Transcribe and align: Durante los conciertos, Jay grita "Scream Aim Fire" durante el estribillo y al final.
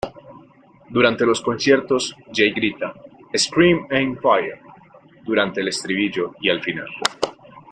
Durante 0.89 1.27
los 1.27 1.41
conciertos, 1.43 2.15
Jay 2.33 2.51
grita 2.53 2.91
"Scream 3.37 3.85
Aim 3.91 4.17
Fire" 4.19 4.59
durante 5.23 5.61
el 5.61 5.67
estribillo 5.67 6.33
y 6.41 6.49
al 6.49 6.59
final. 6.59 6.87